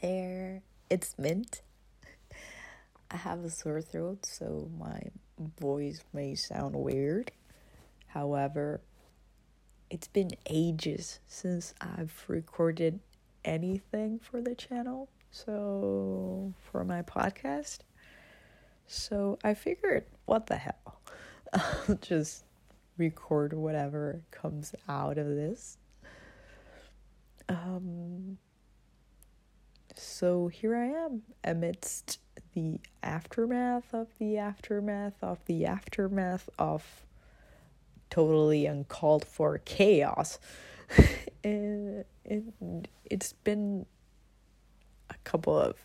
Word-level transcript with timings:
there. 0.00 0.62
It's 0.88 1.14
Mint. 1.18 1.62
I 3.10 3.16
have 3.16 3.44
a 3.44 3.50
sore 3.50 3.82
throat, 3.82 4.24
so 4.24 4.70
my 4.78 5.00
voice 5.58 6.02
may 6.12 6.34
sound 6.34 6.74
weird. 6.74 7.32
However, 8.06 8.80
it's 9.90 10.08
been 10.08 10.30
ages 10.48 11.20
since 11.26 11.74
I've 11.80 12.24
recorded 12.28 13.00
anything 13.44 14.20
for 14.20 14.40
the 14.40 14.54
channel, 14.54 15.08
so 15.30 16.54
for 16.70 16.84
my 16.84 17.02
podcast. 17.02 17.78
So 18.86 19.38
I 19.44 19.54
figured, 19.54 20.04
what 20.26 20.46
the 20.46 20.56
hell? 20.56 21.00
I'll 21.52 21.94
just 22.00 22.44
record 22.96 23.52
whatever 23.52 24.22
comes 24.30 24.74
out 24.88 25.18
of 25.18 25.26
this. 25.26 25.78
Um, 27.48 28.38
so 29.96 30.48
here 30.48 30.76
I 30.76 30.86
am 30.86 31.22
amidst 31.44 32.18
the 32.54 32.80
aftermath 33.02 33.92
of 33.94 34.08
the 34.18 34.38
aftermath 34.38 35.14
of 35.22 35.38
the 35.46 35.66
aftermath 35.66 36.48
of 36.58 37.04
totally 38.10 38.66
uncalled 38.66 39.24
for 39.24 39.58
chaos. 39.58 40.38
and, 41.44 42.04
it's 43.04 43.32
been 43.32 43.86
a 45.08 45.14
couple 45.24 45.58
of 45.58 45.76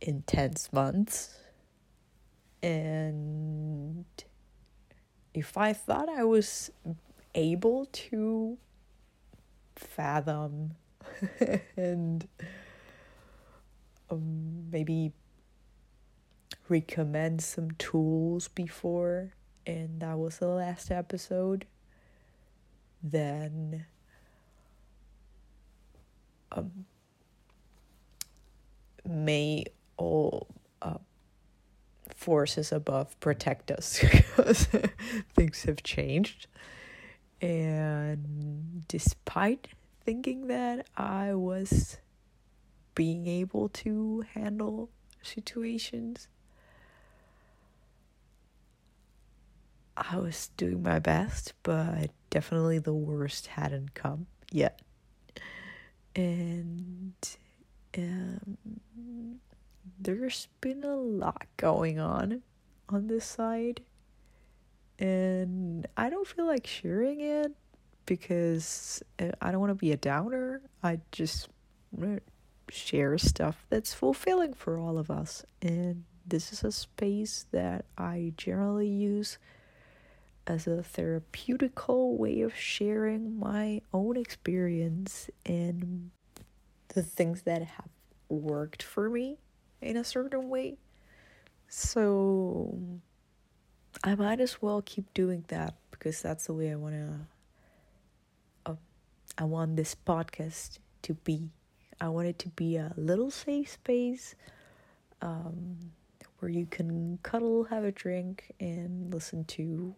intense 0.00 0.72
months. 0.72 1.36
And 2.62 4.06
if 5.34 5.58
I 5.58 5.74
thought 5.74 6.08
I 6.08 6.24
was 6.24 6.70
able 7.34 7.86
to 7.86 8.56
fathom 9.76 10.76
and 11.76 12.26
um, 14.10 14.70
maybe 14.70 15.12
recommend 16.68 17.42
some 17.42 17.70
tools 17.72 18.48
before, 18.48 19.34
and 19.66 20.00
that 20.00 20.18
was 20.18 20.38
the 20.38 20.48
last 20.48 20.90
episode, 20.90 21.66
then 23.02 23.86
um, 26.52 26.86
may 29.04 29.64
all 29.96 30.48
uh, 30.82 30.98
forces 32.14 32.72
above 32.72 33.18
protect 33.20 33.70
us 33.70 34.00
because 34.02 34.68
things 35.34 35.64
have 35.64 35.82
changed. 35.82 36.46
And 37.40 38.84
despite 38.88 39.68
thinking 40.04 40.48
that 40.48 40.86
I 40.96 41.34
was 41.34 41.98
being 42.94 43.26
able 43.26 43.68
to 43.70 44.24
handle 44.34 44.90
situations. 45.22 46.28
I 49.96 50.18
was 50.18 50.50
doing 50.56 50.82
my 50.82 50.98
best, 50.98 51.54
but 51.62 52.10
definitely 52.30 52.78
the 52.78 52.94
worst 52.94 53.48
hadn't 53.48 53.94
come 53.94 54.26
yet. 54.50 54.80
And 56.16 57.14
um, 57.96 58.58
there's 59.98 60.48
been 60.60 60.84
a 60.84 60.96
lot 60.96 61.46
going 61.56 61.98
on 61.98 62.42
on 62.88 63.06
this 63.06 63.24
side. 63.24 63.82
And 64.98 65.86
I 65.96 66.10
don't 66.10 66.26
feel 66.26 66.46
like 66.46 66.66
sharing 66.66 67.20
it 67.20 67.52
because 68.06 69.02
uh, 69.18 69.30
I 69.40 69.50
don't 69.50 69.60
want 69.60 69.70
to 69.70 69.74
be 69.74 69.92
a 69.92 69.96
downer. 69.96 70.60
I 70.82 71.00
just 71.12 71.48
share 72.70 73.18
stuff 73.18 73.66
that's 73.70 73.94
fulfilling 73.94 74.54
for 74.54 74.78
all 74.78 74.98
of 74.98 75.10
us. 75.10 75.44
And 75.62 76.04
this 76.26 76.52
is 76.52 76.64
a 76.64 76.72
space 76.72 77.46
that 77.52 77.84
I 77.98 78.32
generally 78.36 78.88
use 78.88 79.38
as 80.46 80.66
a 80.66 80.84
therapeutical 80.96 82.16
way 82.16 82.42
of 82.42 82.54
sharing 82.54 83.38
my 83.38 83.80
own 83.92 84.16
experience 84.16 85.30
and 85.46 86.10
the 86.88 87.02
things 87.02 87.42
that 87.42 87.62
have 87.62 87.88
worked 88.28 88.82
for 88.82 89.08
me 89.08 89.38
in 89.80 89.96
a 89.96 90.04
certain 90.04 90.48
way. 90.48 90.76
So 91.68 92.78
I 94.02 94.14
might 94.14 94.40
as 94.40 94.60
well 94.60 94.82
keep 94.82 95.12
doing 95.14 95.44
that 95.48 95.74
because 95.90 96.20
that's 96.20 96.46
the 96.46 96.54
way 96.54 96.70
I 96.70 96.76
want 96.76 96.94
to 96.94 97.33
I 99.36 99.44
want 99.44 99.76
this 99.76 99.94
podcast 99.94 100.78
to 101.02 101.14
be. 101.14 101.50
I 102.00 102.08
want 102.08 102.28
it 102.28 102.38
to 102.40 102.48
be 102.50 102.76
a 102.76 102.92
little 102.96 103.30
safe 103.30 103.70
space 103.70 104.34
um, 105.22 105.92
where 106.38 106.50
you 106.50 106.66
can 106.66 107.18
cuddle, 107.22 107.64
have 107.64 107.84
a 107.84 107.92
drink, 107.92 108.52
and 108.60 109.12
listen 109.12 109.44
to 109.44 109.94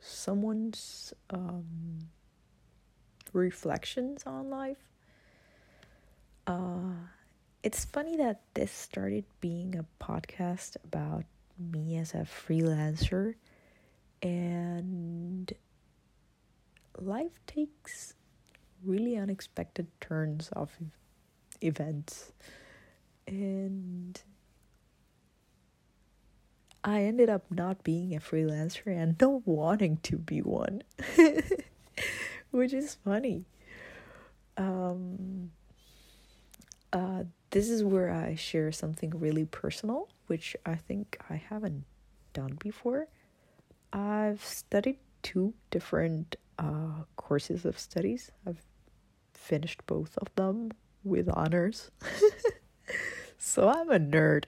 someone's 0.00 1.12
um, 1.30 2.08
reflections 3.32 4.24
on 4.26 4.50
life. 4.50 4.78
Uh, 6.46 6.94
it's 7.62 7.84
funny 7.84 8.16
that 8.16 8.40
this 8.54 8.72
started 8.72 9.24
being 9.40 9.76
a 9.76 9.84
podcast 10.02 10.76
about 10.84 11.24
me 11.58 11.96
as 11.96 12.14
a 12.14 12.26
freelancer, 12.26 13.34
and 14.22 15.52
life 16.98 17.38
takes 17.46 18.14
really 18.84 19.16
unexpected 19.16 19.86
turns 20.00 20.48
of 20.52 20.70
events. 21.60 22.32
And 23.26 24.20
I 26.84 27.02
ended 27.02 27.28
up 27.28 27.44
not 27.50 27.82
being 27.84 28.14
a 28.14 28.20
freelancer 28.20 28.86
and 28.86 29.20
not 29.20 29.46
wanting 29.46 29.98
to 30.04 30.16
be 30.16 30.40
one, 30.40 30.82
which 32.50 32.72
is 32.72 32.96
funny. 33.04 33.44
Um, 34.56 35.50
uh, 36.92 37.24
this 37.50 37.68
is 37.68 37.82
where 37.84 38.10
I 38.10 38.34
share 38.34 38.72
something 38.72 39.10
really 39.10 39.44
personal, 39.44 40.08
which 40.26 40.56
I 40.64 40.76
think 40.76 41.18
I 41.28 41.36
haven't 41.36 41.84
done 42.32 42.56
before. 42.58 43.08
I've 43.92 44.44
studied 44.44 44.98
two 45.22 45.54
different 45.70 46.36
uh, 46.58 47.04
courses 47.16 47.64
of 47.64 47.78
studies. 47.78 48.30
I've 48.46 48.62
finished 49.48 49.80
both 49.86 50.16
of 50.18 50.28
them 50.36 50.70
with 51.02 51.28
honors. 51.32 51.90
so 53.38 53.68
I'm 53.68 53.90
a 53.90 53.98
nerd. 53.98 54.44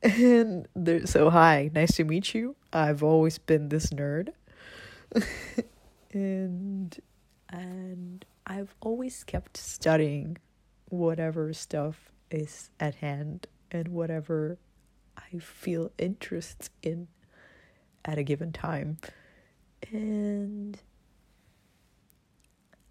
And 0.00 0.68
there, 0.76 1.06
so 1.06 1.30
hi, 1.30 1.70
nice 1.74 1.96
to 1.96 2.04
meet 2.04 2.32
you. 2.32 2.54
I've 2.72 3.02
always 3.02 3.38
been 3.38 3.68
this 3.68 3.86
nerd. 3.90 4.28
and 6.12 6.96
and 7.48 8.24
I've 8.46 8.74
always 8.80 9.24
kept 9.24 9.56
studying 9.56 10.38
whatever 10.88 11.52
stuff 11.52 12.12
is 12.30 12.70
at 12.78 12.96
hand 12.96 13.48
and 13.72 13.88
whatever 13.88 14.58
I 15.16 15.38
feel 15.38 15.90
interest 15.98 16.70
in 16.82 17.08
at 18.04 18.18
a 18.18 18.22
given 18.22 18.52
time. 18.52 18.98
And 19.90 20.80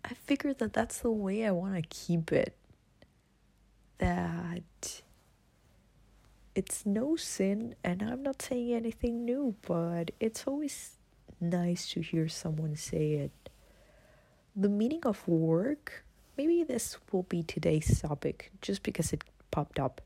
I 0.06 0.14
figured 0.14 0.60
that 0.60 0.74
that's 0.74 1.00
the 1.00 1.10
way 1.10 1.46
I 1.46 1.52
want 1.52 1.74
to 1.76 1.82
keep 1.82 2.32
it. 2.32 2.56
That 3.98 5.02
it's 6.54 6.86
no 6.86 7.16
sin, 7.16 7.76
and 7.84 8.04
I'm 8.04 8.22
not 8.22 8.40
saying 8.40 8.72
anything 8.72 9.26
new, 9.26 9.56
but 9.68 10.12
it's 10.20 10.46
always 10.46 10.92
nice 11.42 11.90
to 11.94 12.02
hear 12.02 12.28
someone 12.28 12.76
say 12.76 13.14
it. 13.14 13.50
The 14.56 14.70
meaning 14.70 15.02
of 15.06 15.28
work, 15.28 16.06
maybe 16.38 16.64
this 16.64 16.98
will 17.12 17.24
be 17.24 17.42
today's 17.42 18.02
topic 18.02 18.52
just 18.62 18.84
because 18.84 19.12
it 19.12 19.24
popped 19.50 19.80
up. 19.80 20.02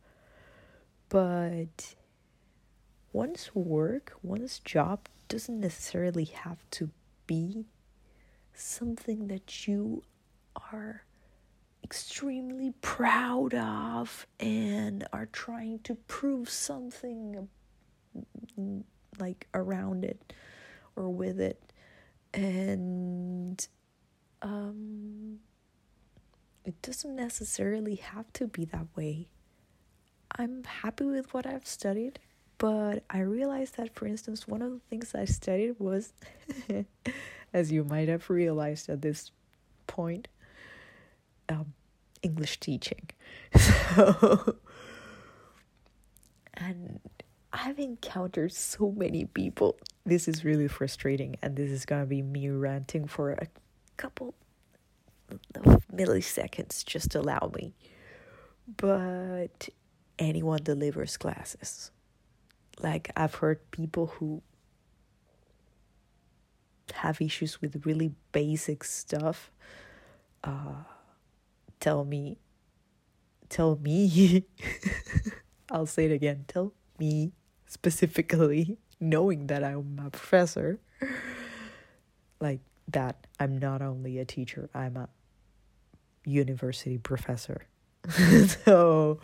But 1.10 1.96
one's 3.12 3.52
work, 3.54 4.14
one's 4.24 4.60
job 4.60 5.10
doesn't 5.28 5.60
necessarily 5.60 6.24
have 6.26 6.58
to 6.72 6.90
be 7.28 7.66
something 8.60 9.28
that 9.28 9.68
you 9.68 10.04
are 10.72 11.04
extremely 11.84 12.74
proud 12.82 13.54
of 13.54 14.28
and 14.40 15.08
are 15.14 15.28
trying 15.28 15.80
to 15.80 15.96
prove 15.96 16.50
something 16.50 17.48
like 19.20 19.48
around 19.54 20.06
it 20.06 20.34
or 20.96 21.10
with 21.10 21.40
it. 21.40 21.62
And 22.34 23.66
um 24.42 25.40
it 26.66 26.82
doesn't 26.82 27.16
necessarily 27.16 27.96
have 27.96 28.32
to 28.34 28.48
be 28.48 28.66
that 28.66 28.86
way. 28.96 29.28
I'm 30.38 30.64
happy 30.64 31.06
with 31.06 31.34
what 31.34 31.46
i've 31.46 31.66
studied 31.68 32.20
but 32.58 33.04
i 33.10 33.20
realized 33.20 33.78
that 33.78 33.94
for 33.96 34.06
instance 34.06 34.48
one 34.48 34.62
of 34.62 34.72
the 34.72 34.80
things 34.90 35.16
i 35.16 35.26
studied 35.26 35.76
was 35.80 36.14
as 37.54 37.72
you 37.72 37.84
might 37.84 38.08
have 38.08 38.30
realized 38.30 38.90
at 38.90 39.02
this 39.02 39.32
point, 39.88 40.28
um, 41.50 41.74
English 42.22 42.60
teaching. 42.60 43.10
So, 43.96 44.56
and 46.54 47.00
I've 47.52 47.80
encountered 47.80 48.52
so 48.52 48.92
many 48.92 49.26
people. 49.26 49.78
This 50.06 50.28
is 50.28 50.46
really 50.46 50.68
frustrating, 50.68 51.38
and 51.42 51.56
this 51.56 51.72
is 51.72 51.86
gonna 51.86 52.06
be 52.06 52.22
me 52.22 52.50
ranting 52.50 53.08
for 53.08 53.32
a 53.32 53.48
couple 53.98 54.36
of 55.56 55.88
milliseconds. 55.94 56.86
Just 56.86 57.16
allow 57.16 57.52
me. 57.56 57.74
But 58.78 59.70
anyone 60.20 60.60
delivers 60.64 61.18
classes. 61.18 61.92
Like, 62.80 63.12
I've 63.16 63.36
heard 63.36 63.72
people 63.72 64.08
who 64.08 64.42
have 66.92 67.22
issues 67.22 67.62
with 67.62 67.86
really 67.86 68.12
basic 68.32 68.84
stuff 68.84 69.52
uh, 70.44 70.84
tell 71.80 72.06
me 72.06 72.38
tell 73.50 73.78
me 73.78 74.46
i'll 75.72 75.86
say 75.86 76.06
it 76.06 76.12
again 76.12 76.46
tell 76.48 76.74
me 77.00 77.32
specifically 77.66 78.78
knowing 79.00 79.48
that 79.48 79.64
i'm 79.64 80.00
a 80.06 80.10
professor 80.10 80.80
like 82.40 82.60
that 82.88 83.26
i'm 83.40 83.58
not 83.58 83.82
only 83.82 84.20
a 84.20 84.26
teacher 84.26 84.70
i'm 84.74 84.96
a 84.98 85.10
university 86.26 86.98
professor. 86.98 87.66
So 88.66 89.20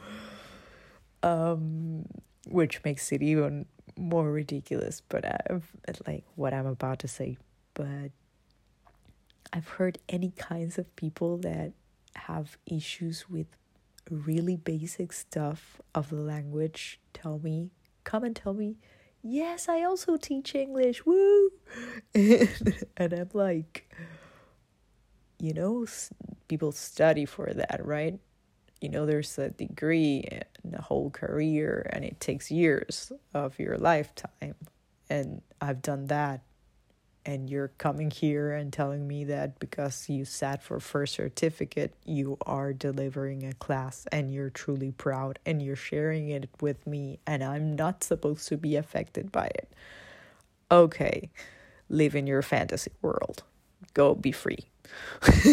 um 1.23 2.05
which 2.47 2.83
makes 2.83 3.11
it 3.11 3.21
even 3.23 3.65
more 3.97 4.29
ridiculous 4.29 5.01
but 5.07 5.25
i've 5.25 5.71
like 6.05 6.23
what 6.35 6.53
i'm 6.53 6.67
about 6.67 6.99
to 6.99 7.07
say 7.07 7.37
but 7.75 8.11
I've 9.53 9.67
heard 9.67 9.99
any 10.09 10.31
kinds 10.31 10.79
of 10.79 10.93
people 10.95 11.37
that 11.37 11.73
have 12.15 12.57
issues 12.65 13.29
with 13.29 13.47
really 14.09 14.55
basic 14.55 15.13
stuff 15.13 15.79
of 15.93 16.09
the 16.09 16.15
language 16.15 16.99
tell 17.13 17.39
me, 17.39 17.69
come 18.03 18.23
and 18.23 18.35
tell 18.35 18.53
me, 18.53 18.77
yes, 19.21 19.69
I 19.69 19.83
also 19.83 20.17
teach 20.17 20.55
English, 20.55 21.05
woo! 21.05 21.51
and, 22.15 23.13
I'm 23.13 23.29
like, 23.33 23.91
you 25.39 25.53
know, 25.53 25.85
people 26.47 26.71
study 26.71 27.25
for 27.25 27.51
that, 27.53 27.81
right? 27.83 28.19
You 28.81 28.89
know, 28.89 29.05
there's 29.05 29.37
a 29.37 29.49
degree 29.49 30.27
and 30.63 30.73
a 30.73 30.81
whole 30.81 31.09
career, 31.09 31.89
and 31.91 32.05
it 32.05 32.19
takes 32.19 32.51
years 32.51 33.11
of 33.33 33.57
your 33.59 33.77
lifetime. 33.77 34.55
And 35.09 35.41
I've 35.61 35.81
done 35.81 36.07
that 36.07 36.41
and 37.25 37.49
you're 37.49 37.69
coming 37.77 38.11
here 38.11 38.51
and 38.53 38.71
telling 38.71 39.07
me 39.07 39.23
that 39.25 39.59
because 39.59 40.07
you 40.09 40.25
sat 40.25 40.61
for 40.61 40.79
first 40.79 41.15
certificate 41.15 41.93
you 42.05 42.37
are 42.45 42.73
delivering 42.73 43.45
a 43.45 43.53
class 43.53 44.05
and 44.11 44.31
you're 44.31 44.49
truly 44.49 44.91
proud 44.91 45.39
and 45.45 45.61
you're 45.61 45.75
sharing 45.75 46.29
it 46.29 46.49
with 46.61 46.85
me 46.85 47.19
and 47.25 47.43
I'm 47.43 47.75
not 47.75 48.03
supposed 48.03 48.47
to 48.49 48.57
be 48.57 48.75
affected 48.75 49.31
by 49.31 49.47
it. 49.47 49.73
Okay, 50.71 51.29
live 51.89 52.15
in 52.15 52.27
your 52.27 52.41
fantasy 52.41 52.91
world. 53.01 53.43
Go 53.93 54.15
be 54.15 54.31
free. 54.31 54.65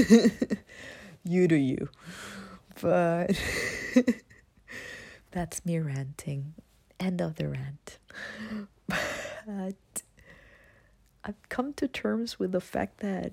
you 1.24 1.48
do 1.48 1.56
you. 1.56 1.88
But 2.80 3.40
that's 5.30 5.64
me 5.64 5.78
ranting. 5.78 6.54
End 6.98 7.20
of 7.20 7.36
the 7.36 7.48
rant. 7.48 7.98
But 9.44 10.02
I've 11.24 11.48
come 11.48 11.72
to 11.74 11.86
terms 11.86 12.38
with 12.38 12.52
the 12.52 12.60
fact 12.60 12.98
that 12.98 13.32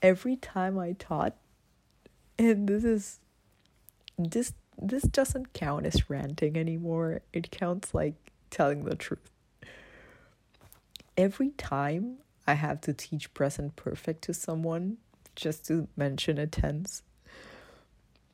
every 0.00 0.36
time 0.36 0.78
I 0.78 0.92
taught, 0.92 1.36
and 2.38 2.68
this 2.68 2.84
is 2.84 3.20
this 4.18 4.52
this 4.80 5.02
doesn't 5.02 5.52
count 5.52 5.86
as 5.86 6.08
ranting 6.08 6.56
anymore. 6.56 7.22
It 7.32 7.50
counts 7.50 7.94
like 7.94 8.14
telling 8.50 8.84
the 8.84 8.96
truth. 8.96 9.30
Every 11.16 11.50
time 11.50 12.18
I 12.46 12.54
have 12.54 12.80
to 12.82 12.92
teach 12.92 13.32
present 13.34 13.76
perfect 13.76 14.22
to 14.24 14.34
someone, 14.34 14.98
just 15.36 15.66
to 15.66 15.88
mention 15.96 16.38
a 16.38 16.46
tense, 16.46 17.02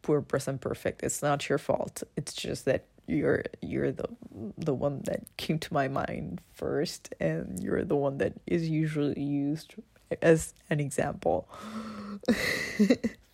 poor 0.03 0.23
present 0.23 0.61
perfect, 0.61 1.03
it's 1.03 1.23
not 1.23 1.49
your 1.49 1.59
fault. 1.59 2.03
It's 2.17 2.33
just 2.35 2.65
that 2.67 2.87
you're 3.09 3.45
you're 3.63 3.91
the 3.91 4.09
the 4.57 4.75
one 4.75 5.01
that 5.05 5.25
came 5.37 5.59
to 5.59 5.75
my 5.75 5.89
mind 5.89 6.41
first 6.55 7.15
and 7.19 7.61
you're 7.63 7.85
the 7.85 7.97
one 7.97 8.19
that 8.19 8.35
is 8.47 8.69
usually 8.69 9.21
used 9.21 9.75
as 10.23 10.55
an 10.71 10.81
example. 10.81 11.49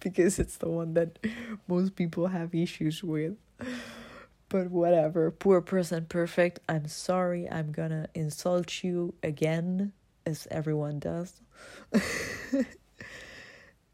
Because 0.00 0.38
it's 0.38 0.58
the 0.58 0.68
one 0.68 0.92
that 0.94 1.18
most 1.66 1.96
people 1.96 2.26
have 2.26 2.54
issues 2.54 3.02
with. 3.02 3.36
But 4.50 4.70
whatever. 4.70 5.30
Poor 5.30 5.62
present 5.62 6.10
perfect. 6.10 6.60
I'm 6.68 6.88
sorry. 6.88 7.50
I'm 7.50 7.72
gonna 7.72 8.08
insult 8.14 8.84
you 8.84 9.14
again 9.22 9.92
as 10.26 10.46
everyone 10.50 10.98
does. 10.98 11.40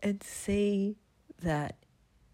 And 0.02 0.22
say 0.22 0.96
that 1.42 1.76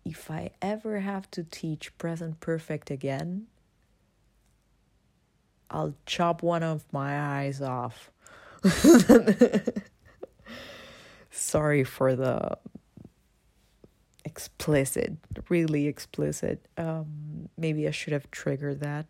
if 0.07 0.31
I 0.31 0.51
ever 0.63 1.01
have 1.01 1.29
to 1.33 1.43
teach 1.43 1.97
present 1.99 2.39
perfect 2.39 2.93
again, 2.93 3.49
I'll 5.69 5.95
chop 6.07 6.45
one 6.45 6.63
of 6.63 6.85
my 6.93 7.41
eyes 7.41 7.61
off. 7.61 8.13
Sorry 11.31 11.83
for 11.83 12.15
the 12.15 12.57
explicit, 14.25 15.17
really 15.49 15.89
explicit. 15.89 16.65
Um, 16.79 17.49
maybe 17.59 17.89
I 17.89 17.91
should 17.91 18.13
have 18.13 18.31
triggered 18.31 18.79
that. 18.81 19.07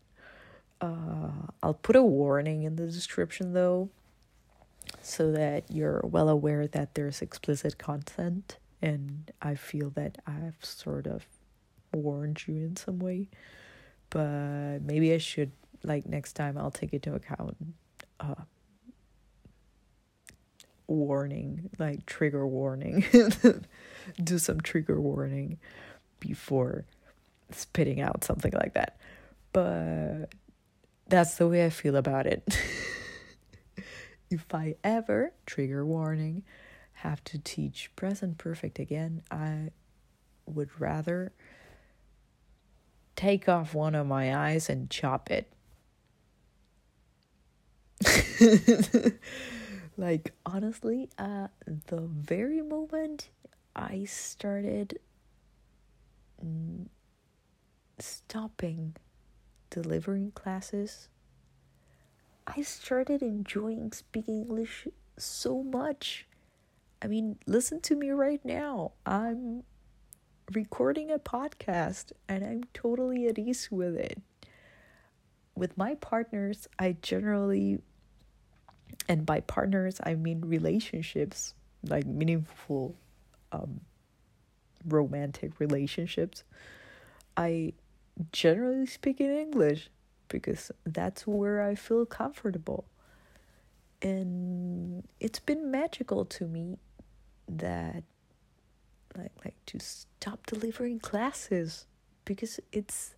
Uh, 0.80 1.50
I'll 1.62 1.74
put 1.74 1.94
a 1.94 2.02
warning 2.02 2.62
in 2.62 2.76
the 2.76 2.86
description 2.86 3.52
though, 3.52 3.90
so 5.02 5.30
that 5.32 5.64
you're 5.70 6.00
well 6.04 6.30
aware 6.30 6.66
that 6.66 6.94
there's 6.94 7.20
explicit 7.20 7.76
content 7.76 8.56
and 8.82 9.30
I 9.40 9.54
feel 9.54 9.90
that 9.90 10.18
I've 10.26 10.58
sort 10.62 11.06
of 11.06 11.26
warned 11.92 12.46
you 12.46 12.56
in 12.56 12.76
some 12.76 12.98
way. 12.98 13.28
But 14.10 14.80
maybe 14.82 15.12
I 15.12 15.18
should 15.18 15.52
like 15.82 16.06
next 16.06 16.34
time 16.34 16.56
I'll 16.58 16.70
take 16.70 16.92
into 16.92 17.14
account 17.14 17.56
uh 18.20 18.34
warning, 20.86 21.70
like 21.78 22.06
trigger 22.06 22.46
warning. 22.46 23.04
Do 24.22 24.38
some 24.38 24.60
trigger 24.60 25.00
warning 25.00 25.58
before 26.20 26.84
spitting 27.50 28.00
out 28.00 28.24
something 28.24 28.52
like 28.52 28.74
that. 28.74 28.98
But 29.52 30.26
that's 31.08 31.36
the 31.36 31.48
way 31.48 31.64
I 31.64 31.70
feel 31.70 31.96
about 31.96 32.26
it. 32.26 32.44
if 34.30 34.54
I 34.54 34.76
ever 34.84 35.32
trigger 35.46 35.84
warning 35.84 36.44
have 36.96 37.22
to 37.24 37.38
teach 37.38 37.90
present 37.96 38.38
perfect 38.38 38.78
again, 38.78 39.22
I 39.30 39.70
would 40.46 40.70
rather 40.80 41.32
take 43.16 43.48
off 43.48 43.74
one 43.74 43.94
of 43.94 44.06
my 44.06 44.36
eyes 44.36 44.68
and 44.68 44.90
chop 44.90 45.30
it. 45.30 45.52
like 49.96 50.34
honestly, 50.44 51.08
uh 51.18 51.48
the 51.86 52.00
very 52.00 52.60
moment 52.60 53.30
I 53.74 54.04
started 54.04 54.98
stopping 57.98 58.96
delivering 59.70 60.32
classes, 60.32 61.08
I 62.46 62.62
started 62.62 63.22
enjoying 63.22 63.92
speaking 63.92 64.42
English 64.42 64.86
so 65.16 65.62
much. 65.62 66.25
I 67.06 67.08
mean, 67.08 67.38
listen 67.46 67.80
to 67.82 67.94
me 67.94 68.10
right 68.10 68.44
now. 68.44 68.90
I'm 69.06 69.62
recording 70.52 71.12
a 71.12 71.20
podcast 71.20 72.10
and 72.28 72.42
I'm 72.42 72.64
totally 72.74 73.28
at 73.28 73.38
ease 73.38 73.68
with 73.70 73.94
it. 73.94 74.20
With 75.54 75.78
my 75.78 75.94
partners, 75.94 76.66
I 76.80 76.96
generally, 77.02 77.78
and 79.08 79.24
by 79.24 79.38
partners, 79.38 80.00
I 80.02 80.16
mean 80.16 80.40
relationships, 80.40 81.54
like 81.84 82.06
meaningful, 82.06 82.96
um, 83.52 83.82
romantic 84.84 85.60
relationships. 85.60 86.42
I 87.36 87.74
generally 88.32 88.86
speak 88.86 89.20
in 89.20 89.30
English 89.30 89.90
because 90.26 90.72
that's 90.84 91.24
where 91.24 91.62
I 91.62 91.76
feel 91.76 92.04
comfortable. 92.04 92.84
And 94.02 95.06
it's 95.20 95.38
been 95.38 95.70
magical 95.70 96.24
to 96.24 96.48
me 96.48 96.78
that 97.48 98.02
like 99.16 99.32
like 99.44 99.56
to 99.66 99.78
stop 99.80 100.46
delivering 100.46 100.98
classes 100.98 101.86
because 102.24 102.60
it's 102.72 103.14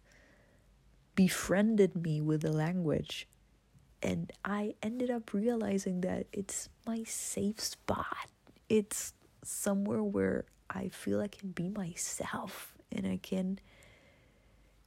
befriended 1.14 1.96
me 1.96 2.20
with 2.20 2.42
the 2.42 2.52
language 2.52 3.26
and 4.02 4.32
I 4.44 4.74
ended 4.82 5.10
up 5.10 5.32
realizing 5.32 6.02
that 6.02 6.26
it's 6.32 6.68
my 6.86 7.02
safe 7.04 7.60
spot. 7.60 8.28
It's 8.68 9.12
somewhere 9.42 10.02
where 10.02 10.44
I 10.70 10.88
feel 10.88 11.20
I 11.20 11.28
can 11.28 11.50
be 11.50 11.68
myself 11.68 12.74
and 12.92 13.06
I 13.06 13.18
can 13.22 13.58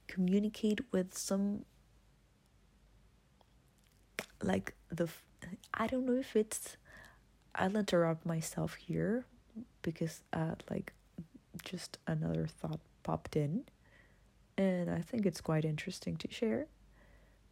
communicate 0.06 0.80
with 0.92 1.16
some 1.16 1.64
like 4.42 4.74
the 4.90 5.08
I 5.74 5.86
don't 5.86 6.06
know 6.06 6.18
if 6.18 6.36
it's 6.36 6.76
I'll 7.54 7.76
interrupt 7.76 8.24
myself 8.24 8.74
here 8.74 9.26
because 9.82 10.22
uh 10.32 10.54
like 10.70 10.92
just 11.64 11.98
another 12.06 12.46
thought 12.46 12.80
popped 13.02 13.36
in 13.36 13.64
and 14.56 14.90
I 14.90 15.00
think 15.00 15.26
it's 15.26 15.40
quite 15.40 15.64
interesting 15.64 16.16
to 16.18 16.30
share. 16.30 16.66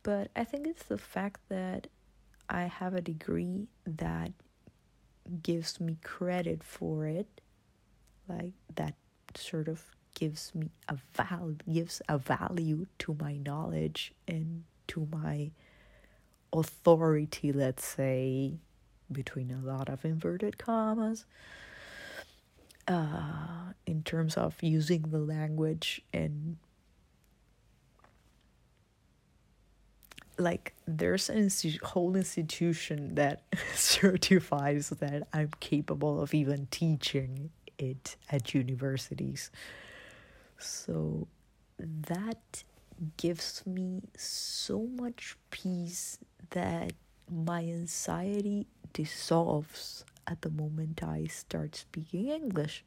But 0.03 0.31
I 0.35 0.45
think 0.45 0.67
it's 0.67 0.85
the 0.85 0.99
fact 0.99 1.41
that 1.49 1.87
I 2.49 2.65
have 2.65 2.95
a 2.95 3.01
degree 3.01 3.69
that 3.87 4.33
gives 5.43 5.81
me 5.81 5.99
credit 6.03 6.63
for 6.63 7.07
it, 7.07 7.41
like 8.29 8.53
that 8.75 8.95
sort 9.35 9.69
of 9.69 9.85
gives 10.15 10.55
me 10.55 10.71
a 10.89 10.97
val 11.15 11.55
gives 11.73 12.03
a 12.09 12.19
value 12.19 12.87
to 12.99 13.17
my 13.21 13.37
knowledge 13.37 14.13
and 14.27 14.65
to 14.89 15.07
my 15.13 15.53
authority, 16.53 17.53
let's 17.53 17.85
say, 17.87 18.55
between 19.13 19.51
a 19.51 19.65
lot 19.65 19.89
of 19.89 20.05
inverted 20.05 20.59
commas, 20.59 21.25
uh, 22.91 23.73
in 23.87 24.03
terms 24.03 24.37
of 24.37 24.61
using 24.61 25.03
the 25.03 25.19
language 25.19 26.03
and 26.13 26.57
like 30.39 30.75
there's 30.89 31.31
a 31.31 31.49
whole 31.85 32.17
institution 32.17 33.15
that 33.15 33.43
certifies 33.75 34.89
that 34.89 35.29
I'm 35.33 35.51
capable 35.61 36.21
of 36.21 36.35
even 36.35 36.67
teaching 36.71 37.51
it 37.79 38.17
at 38.29 38.55
universities. 38.55 39.51
So 40.59 41.29
that 41.79 42.65
gives 43.17 43.65
me 43.67 44.03
so 44.17 44.81
much 44.81 45.37
peace 45.51 46.19
that 46.51 46.93
my 47.31 47.61
anxiety 47.61 48.67
dissolves 48.93 50.05
at 50.31 50.43
the 50.43 50.51
moment 50.51 51.03
I 51.03 51.27
start 51.27 51.75
speaking 51.77 52.29
English. 52.29 52.85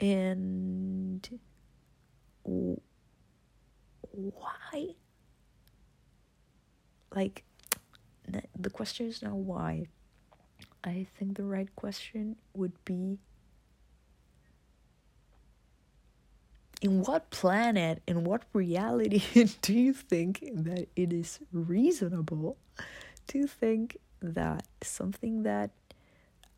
And 0.00 1.26
why? 4.10 4.88
Like, 7.14 7.44
the 8.58 8.70
question 8.70 9.06
is 9.06 9.22
now 9.22 9.34
why. 9.34 9.86
I 10.84 11.06
think 11.18 11.36
the 11.36 11.44
right 11.44 11.74
question 11.74 12.36
would 12.54 12.72
be 12.84 13.18
in 16.80 17.02
what 17.02 17.30
planet, 17.30 18.02
in 18.06 18.24
what 18.24 18.44
reality 18.52 19.22
do 19.62 19.72
you 19.72 19.92
think 19.92 20.40
that 20.54 20.86
it 20.94 21.12
is 21.12 21.40
reasonable 21.52 22.56
to 23.28 23.46
think 23.46 23.98
that 24.20 24.64
something 24.82 25.42
that 25.42 25.70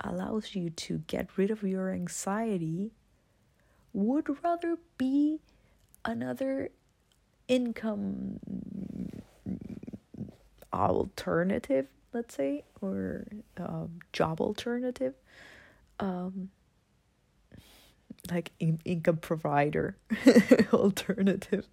allows 0.03 0.55
you 0.55 0.71
to 0.71 0.99
get 1.07 1.29
rid 1.37 1.51
of 1.51 1.63
your 1.63 1.91
anxiety 1.91 2.93
would 3.93 4.43
rather 4.43 4.79
be 4.99 5.41
another 6.05 6.71
income 7.49 8.39
alternative, 10.73 11.87
let's 12.13 12.35
say, 12.35 12.65
or 12.81 13.27
um, 13.59 13.99
job 14.13 14.41
alternative? 14.41 15.15
Um, 15.99 16.51
like 18.31 18.53
in- 18.61 18.81
income 18.85 19.17
provider 19.17 19.97
alternative 20.73 21.67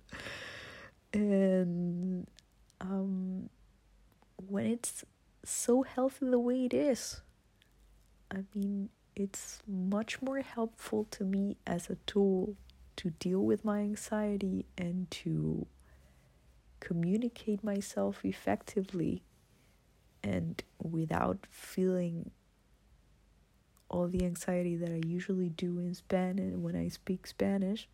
and 1.14 2.28
um 2.82 3.50
when 4.48 4.66
it's 4.66 5.04
so 5.44 5.84
healthy 5.84 6.30
the 6.30 6.40
way 6.40 6.66
it 6.66 6.74
is 6.74 7.22
i 8.32 8.44
mean 8.54 8.90
it's 9.16 9.60
much 9.68 10.22
more 10.22 10.42
helpful 10.42 11.06
to 11.10 11.24
me 11.24 11.58
as 11.66 11.90
a 11.90 11.96
tool 12.06 12.56
to 12.96 13.10
deal 13.12 13.40
with 13.40 13.66
my 13.66 13.80
anxiety 13.80 14.66
and 14.78 15.10
to 15.10 15.66
communicate 16.80 17.64
myself 17.64 18.24
effectively 18.24 19.24
and 20.24 20.64
without 20.82 21.48
feeling 21.50 22.32
all 23.90 24.08
the 24.08 24.26
anxiety 24.26 24.76
that 24.76 24.90
I 24.90 25.02
usually 25.08 25.50
do 25.50 25.80
in 25.80 25.94
Spanish 25.94 26.54
when 26.56 26.76
I 26.76 26.90
speak 26.90 27.26
Spanish. 27.26 27.88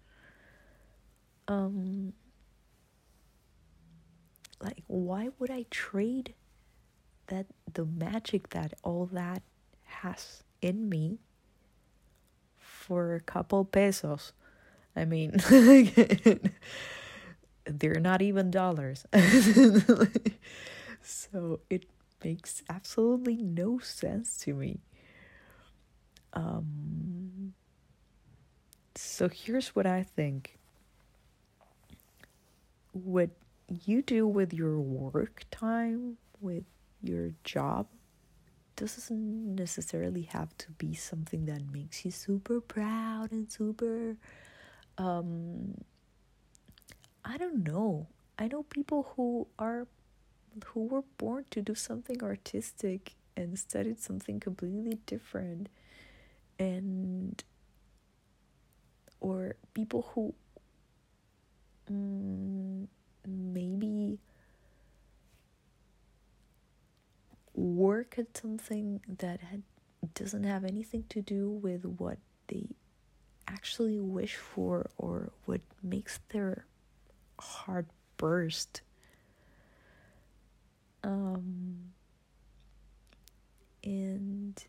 Um, 1.47 2.13
like, 4.59 4.83
why 4.87 5.29
would 5.37 5.51
I 5.51 5.65
trade 5.69 6.33
that 7.27 7.45
the 7.71 7.85
magic 7.85 8.49
that 8.49 8.73
all 8.83 9.05
that 9.07 9.43
has 10.01 10.43
in 10.61 10.89
me 10.89 11.19
for 12.57 13.15
a 13.15 13.19
couple 13.19 13.65
pesos? 13.65 14.33
I 14.95 15.05
mean, 15.05 15.37
they're 17.65 17.99
not 17.99 18.21
even 18.21 18.51
dollars. 18.51 19.05
so 21.01 21.59
it 21.69 21.85
makes 22.23 22.63
absolutely 22.69 23.37
no 23.37 23.79
sense 23.79 24.37
to 24.37 24.53
me. 24.53 24.79
Um, 26.33 27.53
so 28.95 29.29
here's 29.29 29.75
what 29.75 29.85
I 29.85 30.03
think. 30.03 30.57
What 32.91 33.29
you 33.85 34.01
do 34.01 34.27
with 34.27 34.53
your 34.53 34.79
work 34.79 35.45
time, 35.51 36.17
with 36.39 36.63
your 37.01 37.31
job, 37.43 37.87
doesn't 38.75 39.55
necessarily 39.55 40.23
have 40.23 40.57
to 40.57 40.71
be 40.71 40.93
something 40.93 41.45
that 41.45 41.61
makes 41.71 42.05
you 42.05 42.11
super 42.11 42.59
proud 42.61 43.31
and 43.31 43.51
super 43.51 44.17
um 44.97 45.75
I 47.25 47.37
don't 47.37 47.63
know. 47.63 48.07
I 48.37 48.47
know 48.47 48.63
people 48.63 49.13
who 49.15 49.47
are 49.57 49.87
who 50.65 50.85
were 50.85 51.03
born 51.17 51.45
to 51.51 51.61
do 51.61 51.73
something 51.73 52.21
artistic 52.23 53.15
and 53.35 53.57
studied 53.57 53.99
something 53.99 54.39
completely 54.39 54.99
different 55.05 55.69
and 56.59 57.43
or 59.19 59.55
people 59.73 60.11
who 60.13 60.33
mm, 61.91 62.87
maybe 63.25 64.19
work 67.53 68.15
at 68.17 68.35
something 68.37 69.01
that 69.07 69.39
had, 69.41 69.63
doesn't 70.15 70.43
have 70.43 70.63
anything 70.63 71.05
to 71.09 71.21
do 71.21 71.49
with 71.49 71.85
what 71.85 72.17
they 72.47 72.67
actually 73.47 73.99
wish 73.99 74.35
for 74.35 74.89
or 74.97 75.31
what 75.45 75.61
makes 75.81 76.19
their 76.29 76.65
heart 77.39 77.85
burst 78.17 78.81
um 81.03 81.93
and 83.83 84.65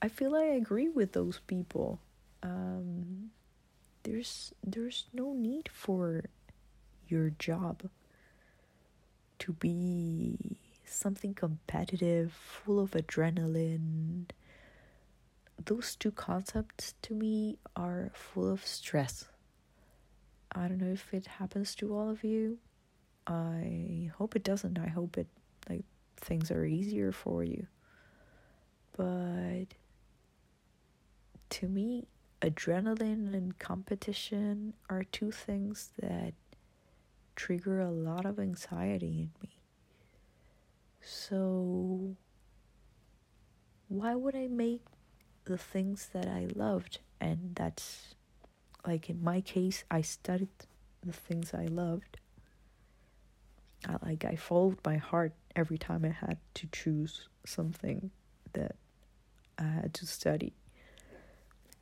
I 0.00 0.08
feel 0.08 0.34
I 0.34 0.44
agree 0.44 0.88
with 0.88 1.12
those 1.12 1.40
people. 1.46 2.00
Um, 2.42 3.30
there's 4.04 4.52
there's 4.64 5.06
no 5.12 5.32
need 5.32 5.68
for 5.72 6.24
your 7.08 7.30
job 7.30 7.88
to 9.40 9.52
be 9.52 10.58
something 10.84 11.34
competitive, 11.34 12.32
full 12.32 12.80
of 12.80 12.92
adrenaline. 12.92 14.24
Those 15.64 15.96
two 15.96 16.10
concepts 16.10 16.94
to 17.02 17.14
me 17.14 17.58
are 17.76 18.10
full 18.14 18.50
of 18.50 18.66
stress. 18.66 19.26
I 20.52 20.68
don't 20.68 20.78
know 20.78 20.92
if 20.92 21.12
it 21.12 21.26
happens 21.26 21.74
to 21.76 21.94
all 21.94 22.08
of 22.08 22.24
you. 22.24 22.58
I 23.26 24.10
hope 24.16 24.34
it 24.34 24.44
doesn't. 24.44 24.78
I 24.78 24.88
hope 24.88 25.18
it 25.18 25.26
like 25.68 25.84
things 26.16 26.50
are 26.50 26.64
easier 26.64 27.12
for 27.12 27.44
you. 27.44 27.66
But 28.96 29.66
to 31.50 31.68
me, 31.68 32.08
adrenaline 32.40 33.34
and 33.34 33.58
competition 33.58 34.74
are 34.88 35.04
two 35.04 35.30
things 35.30 35.90
that 36.00 36.34
trigger 37.38 37.80
a 37.80 37.90
lot 37.90 38.26
of 38.26 38.40
anxiety 38.40 39.20
in 39.20 39.30
me. 39.40 39.60
So, 41.00 42.16
why 43.86 44.16
would 44.16 44.34
I 44.34 44.48
make 44.48 44.82
the 45.44 45.56
things 45.56 46.10
that 46.12 46.26
I 46.26 46.48
loved? 46.54 46.98
And 47.20 47.54
that's 47.54 48.16
like 48.84 49.08
in 49.08 49.22
my 49.22 49.40
case, 49.40 49.84
I 49.88 50.00
studied 50.00 50.48
the 51.06 51.12
things 51.12 51.54
I 51.54 51.66
loved. 51.66 52.18
I, 53.88 53.96
like 54.02 54.24
I 54.24 54.34
followed 54.34 54.78
my 54.84 54.96
heart 54.96 55.32
every 55.54 55.78
time 55.78 56.04
I 56.04 56.26
had 56.26 56.38
to 56.54 56.66
choose 56.72 57.28
something 57.46 58.10
that 58.52 58.74
I 59.56 59.62
had 59.62 59.94
to 59.94 60.06
study. 60.06 60.54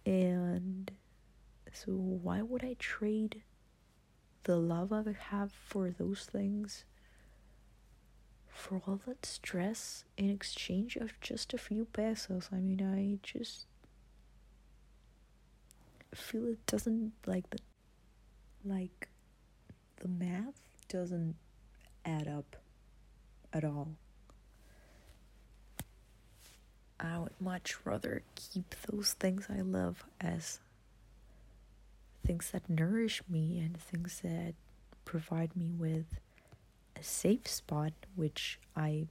And 0.05 0.91
so, 1.73 1.93
why 1.93 2.43
would 2.43 2.63
I 2.63 2.77
trade 2.79 3.43
the 4.47 4.57
love 4.57 4.93
I 4.93 5.03
have 5.31 5.51
for 5.51 5.91
those 5.91 6.25
things 6.25 6.85
for 8.49 8.81
all 8.87 9.01
that 9.05 9.27
stress 9.27 10.05
in 10.17 10.31
exchange 10.31 10.95
of 10.95 11.21
just 11.21 11.53
a 11.53 11.59
few 11.59 11.85
pesos? 11.87 12.49
I 12.53 12.57
mean, 12.57 12.81
I 12.81 13.19
just 13.27 13.67
feel 16.15 16.47
it 16.47 16.65
doesn't 16.67 17.13
like 17.27 17.51
the 17.51 17.59
like 18.65 19.09
the 19.97 20.09
math 20.09 20.61
doesn't 20.89 21.35
add 22.05 22.29
up 22.29 22.57
at 23.53 23.65
all. 23.65 23.89
I 27.01 27.19
would 27.19 27.41
much 27.41 27.85
rather 27.85 28.23
keep 28.37 28.77
those 28.87 29.13
things 29.13 29.49
I 29.51 29.61
love 29.63 30.05
as 30.21 30.61
things 32.27 32.51
that 32.51 32.69
nourish 32.69 33.23
me 33.29 33.59
and 33.59 33.79
things 33.79 34.21
that 34.23 34.55
provide 35.05 35.55
me 35.55 35.71
with 35.71 36.19
a 36.99 37.03
safe 37.03 37.47
spot 37.47 37.93
which 38.17 38.59
I 38.75 39.07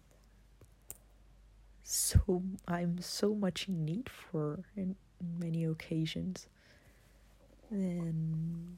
so 1.84 2.44
I'm 2.68 3.00
so 3.00 3.34
much 3.34 3.68
in 3.70 3.86
need 3.86 4.10
for 4.10 4.66
in, 4.76 4.96
in 5.22 5.40
many 5.40 5.64
occasions. 5.64 6.48
Then 7.72 8.78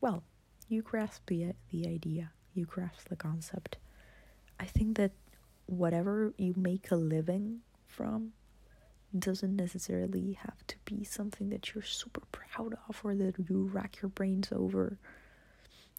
well 0.00 0.24
you 0.68 0.82
grasp 0.82 1.26
the 1.26 1.52
the 1.70 1.86
idea 1.86 2.32
you 2.54 2.64
grasp 2.64 3.08
the 3.08 3.16
concept. 3.16 3.76
I 4.58 4.64
think 4.64 4.96
that 4.96 5.12
whatever 5.66 6.34
you 6.36 6.54
make 6.56 6.90
a 6.90 6.96
living 6.96 7.60
from 7.86 8.32
doesn't 9.18 9.56
necessarily 9.56 10.38
have 10.42 10.66
to 10.68 10.76
be 10.84 11.04
something 11.04 11.50
that 11.50 11.74
you're 11.74 11.82
super 11.82 12.22
proud 12.32 12.74
of 12.88 13.00
or 13.02 13.14
that 13.14 13.34
you 13.48 13.64
rack 13.72 14.00
your 14.00 14.08
brains 14.08 14.50
over. 14.52 14.98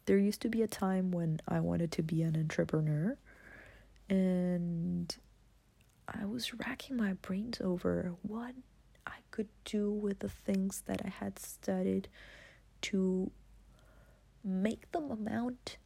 There 0.06 0.18
used 0.18 0.40
to 0.42 0.48
be 0.48 0.62
a 0.62 0.68
time 0.68 1.10
when 1.12 1.40
I 1.46 1.60
wanted 1.60 1.92
to 1.92 2.02
be 2.02 2.22
an 2.22 2.36
entrepreneur 2.36 3.16
and 4.08 5.14
I 6.08 6.24
was 6.24 6.54
racking 6.54 6.96
my 6.96 7.12
brains 7.14 7.60
over 7.60 8.14
what 8.22 8.54
I 9.06 9.18
could 9.30 9.48
do 9.64 9.90
with 9.90 10.20
the 10.20 10.28
things 10.28 10.82
that 10.86 11.02
I 11.04 11.08
had 11.08 11.38
studied 11.38 12.08
to 12.82 13.30
make 14.44 14.90
them 14.92 15.10
amount 15.10 15.76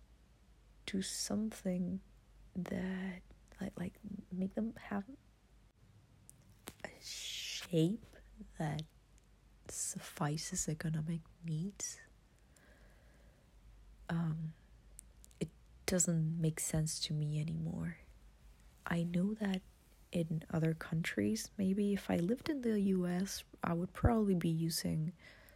to 0.86 1.02
something 1.02 2.00
that 2.54 3.20
like 3.60 3.72
like 3.78 3.92
make 4.32 4.54
them 4.54 4.72
have 4.88 5.04
shape 7.06 8.16
that 8.58 8.82
suffices 9.68 10.68
economic 10.68 11.20
needs 11.44 11.98
um 14.08 14.52
it 15.40 15.48
doesn't 15.86 16.40
make 16.40 16.60
sense 16.60 17.00
to 17.00 17.12
me 17.12 17.40
anymore. 17.40 17.98
I 18.86 19.02
know 19.02 19.34
that 19.34 19.62
in 20.12 20.42
other 20.52 20.72
countries 20.72 21.50
maybe 21.58 21.92
if 21.92 22.08
i 22.10 22.16
lived 22.16 22.48
in 22.48 22.62
the 22.62 22.78
us 22.78 23.44
i 23.64 23.72
would 23.72 23.92
probably 23.92 24.34
be 24.34 24.48
using 24.48 25.12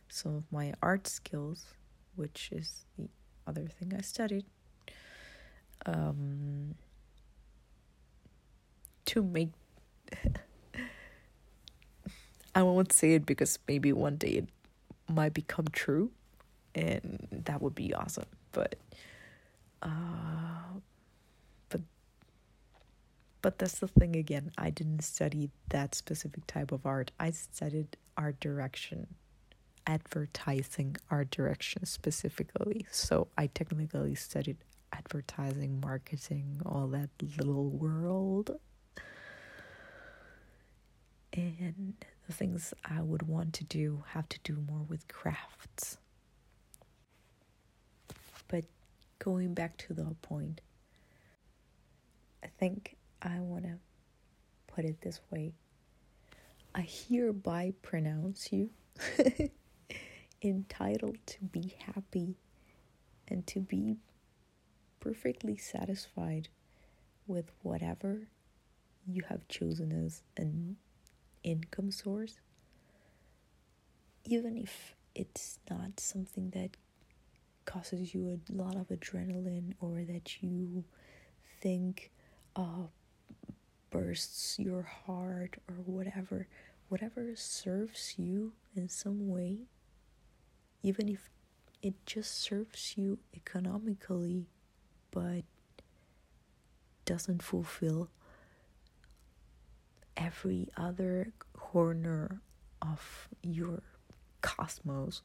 some 0.09 0.35
of 0.35 0.45
my 0.51 0.73
art 0.83 1.07
skills 1.07 1.75
which 2.17 2.51
is 2.53 2.85
the 2.99 3.09
other 3.47 3.67
thing 3.67 3.95
i 3.97 4.01
studied 4.01 4.45
um 5.87 6.75
to 9.05 9.23
make 9.23 9.51
I 12.55 12.63
won't 12.63 12.93
say 12.93 13.15
it 13.15 13.27
because 13.27 13.59
maybe 13.69 13.93
one 13.93 14.17
day 14.17 14.31
it 14.31 14.49
might 15.09 15.35
become 15.35 15.67
true 15.73 16.11
and 16.75 17.27
that 17.47 17.61
would 17.61 17.75
be 17.75 17.93
awesome 17.95 18.27
but 18.53 18.77
uh 19.83 19.89
but 21.69 21.81
but 23.43 23.59
that's 23.59 23.79
the 23.79 23.89
thing 23.89 24.15
again 24.17 24.53
I 24.59 24.71
didn't 24.71 25.03
study 25.03 25.51
that 25.71 25.95
specific 25.95 26.47
type 26.47 26.73
of 26.73 26.87
art. 26.87 27.11
I 27.19 27.31
studied 27.31 27.97
art 28.17 28.39
direction 28.41 29.07
advertising 29.87 30.97
art 31.11 31.31
direction 31.31 31.85
specifically. 31.85 32.87
So 32.91 33.29
I 33.37 33.47
technically 33.49 34.15
studied 34.15 34.59
advertising 34.93 35.81
marketing 35.81 36.61
all 36.65 36.87
that 36.89 37.11
little 37.39 37.69
world. 37.71 38.59
And 41.33 41.95
the 42.31 42.37
things 42.37 42.73
I 42.85 43.03
would 43.03 43.23
want 43.23 43.55
to 43.55 43.65
do 43.65 44.05
have 44.11 44.29
to 44.29 44.39
do 44.45 44.57
more 44.69 44.85
with 44.89 45.09
crafts. 45.09 45.99
But 48.47 48.67
going 49.19 49.53
back 49.53 49.77
to 49.79 49.95
the 49.95 50.15
point, 50.23 50.61
I 52.45 52.47
think 52.47 52.97
I 53.21 53.41
want 53.41 53.65
to 53.65 53.79
put 54.69 54.85
it 54.85 55.01
this 55.01 55.21
way 55.33 55.55
I 56.73 56.83
hereby 56.83 57.73
pronounce 57.83 58.53
you 58.53 58.71
entitled 60.43 61.19
to 61.27 61.39
be 61.51 61.75
happy 61.79 62.37
and 63.27 63.45
to 63.49 63.59
be 63.59 63.97
perfectly 65.01 65.57
satisfied 65.57 66.49
with 67.27 67.51
whatever 67.63 68.29
you 69.05 69.25
have 69.29 69.49
chosen 69.49 69.91
as 70.07 70.23
an 70.37 70.77
income 71.43 71.91
source, 71.91 72.41
even 74.25 74.57
if 74.57 74.95
it's 75.15 75.59
not 75.71 75.99
something 75.99 76.51
that 76.51 76.77
causes 77.65 78.15
you 78.15 78.39
a 78.49 78.53
lot 78.53 78.77
of 78.77 78.89
adrenaline 78.89 79.75
or 79.81 80.03
that 80.03 80.43
you 80.43 80.85
think 81.61 82.11
uh, 82.57 82.87
bursts 83.91 84.59
your 84.59 84.83
heart 84.83 85.57
or 85.69 85.75
whatever, 85.85 86.47
whatever 86.89 87.33
serves 87.37 88.15
you 88.17 88.53
in 88.75 88.89
some 88.89 89.29
way, 89.29 89.59
even 90.83 91.09
if 91.09 91.31
it 91.83 91.95
just 92.07 92.41
serves 92.41 92.95
you 92.97 93.19
economically 93.35 94.47
but 95.11 95.43
doesn't 97.05 97.43
fulfill 97.43 98.09
every 100.17 100.69
other 100.77 101.33
corner 101.53 102.41
of 102.83 103.29
your 103.43 103.83
cosmos. 104.43 105.23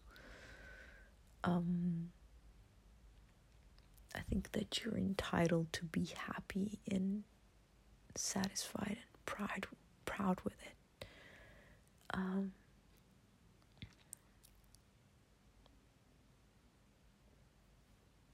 Um, 1.43 2.10
I 4.15 4.19
think 4.30 4.52
that 4.54 4.84
you're 4.84 4.98
entitled 4.98 5.71
to 5.74 5.86
be 5.86 6.13
happy 6.15 6.80
and 6.89 7.24
satisfied 8.15 8.98
and 8.98 9.26
proud 9.26 9.67
proud 10.06 10.39
with 10.43 10.54
it. 10.54 11.06
Um, 12.13 12.54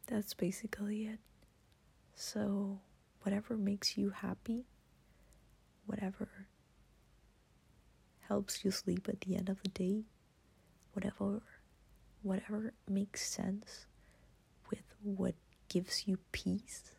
that's 0.07 0.33
basically 0.33 1.05
it. 1.07 1.19
So, 2.15 2.79
whatever 3.23 3.57
makes 3.57 3.97
you 3.97 4.11
happy, 4.11 4.65
whatever 5.91 6.47
helps 8.21 8.63
you 8.63 8.71
sleep 8.71 9.09
at 9.09 9.19
the 9.21 9.35
end 9.35 9.49
of 9.49 9.61
the 9.61 9.69
day, 9.69 10.05
whatever 10.93 11.41
whatever 12.23 12.73
makes 12.87 13.27
sense 13.29 13.87
with 14.69 14.83
what 15.03 15.35
gives 15.67 16.07
you 16.07 16.17
peace. 16.31 16.91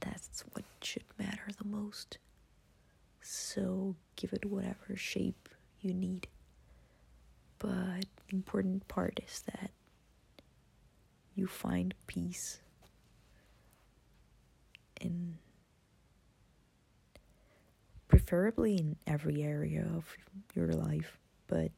That's 0.00 0.44
what 0.52 0.64
should 0.80 1.04
matter 1.18 1.48
the 1.58 1.66
most. 1.66 2.18
So 3.20 3.96
give 4.14 4.32
it 4.32 4.44
whatever 4.44 4.94
shape 4.94 5.48
you 5.80 5.92
need. 5.92 6.28
But 7.58 8.04
the 8.28 8.36
important 8.36 8.86
part 8.86 9.18
is 9.26 9.42
that 9.46 9.70
you 11.34 11.46
find 11.46 11.94
peace 12.06 12.60
in 15.00 15.38
preferably 18.26 18.76
in 18.76 18.96
every 19.06 19.42
area 19.42 19.88
of 19.94 20.16
your 20.54 20.72
life, 20.72 21.18
but 21.46 21.70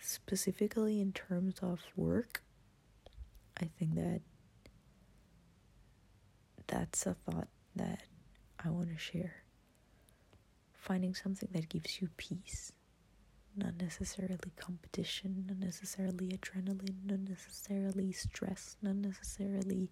specifically 0.00 1.00
in 1.00 1.12
terms 1.12 1.54
of 1.62 1.80
work, 1.94 2.42
I 3.60 3.70
think 3.78 3.94
that 3.94 4.20
that's 6.66 7.06
a 7.06 7.14
thought 7.14 7.48
that 7.76 8.02
I 8.64 8.70
want 8.70 8.90
to 8.90 8.98
share. 8.98 9.36
Finding 10.72 11.14
something 11.14 11.48
that 11.52 11.68
gives 11.68 12.00
you 12.00 12.08
peace, 12.16 12.72
not 13.56 13.74
necessarily 13.80 14.50
competition, 14.56 15.44
not 15.46 15.58
necessarily 15.58 16.28
adrenaline, 16.28 17.04
not 17.04 17.20
necessarily 17.20 18.10
stress, 18.10 18.76
not 18.82 18.96
necessarily 18.96 19.90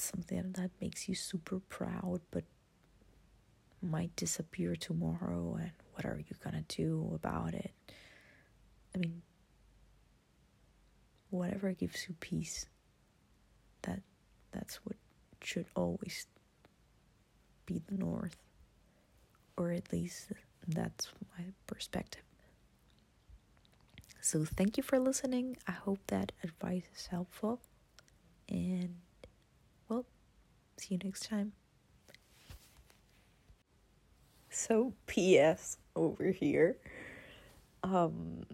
something 0.00 0.52
that 0.52 0.70
makes 0.80 1.08
you 1.08 1.14
super 1.14 1.60
proud 1.60 2.20
but 2.30 2.44
might 3.82 4.14
disappear 4.16 4.76
tomorrow 4.76 5.56
and 5.60 5.72
what 5.94 6.04
are 6.04 6.18
you 6.18 6.36
gonna 6.42 6.64
do 6.68 7.10
about 7.14 7.54
it? 7.54 7.72
I 8.94 8.98
mean 8.98 9.22
whatever 11.30 11.72
gives 11.72 12.06
you 12.08 12.14
peace 12.20 12.66
that 13.82 14.00
that's 14.52 14.76
what 14.84 14.96
should 15.42 15.66
always 15.74 16.26
be 17.66 17.80
the 17.88 17.96
north 17.96 18.36
or 19.56 19.72
at 19.72 19.92
least 19.92 20.32
that's 20.68 21.08
my 21.36 21.44
perspective. 21.66 22.22
So 24.20 24.44
thank 24.44 24.76
you 24.76 24.82
for 24.82 24.98
listening. 24.98 25.56
I 25.66 25.72
hope 25.72 25.98
that 26.08 26.32
advice 26.44 26.84
is 26.94 27.06
helpful 27.06 27.60
and 28.48 28.96
see 30.76 30.94
you 30.94 31.00
next 31.02 31.28
time. 31.28 31.52
So 34.50 34.92
ps 35.06 35.78
over 35.96 36.30
here. 36.30 36.76
Um 37.82 38.44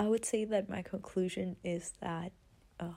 i 0.00 0.06
would 0.06 0.24
say 0.24 0.44
that 0.44 0.68
my 0.68 0.80
conclusion 0.82 1.56
is 1.64 1.92
that 2.00 2.30
uh 2.78 2.92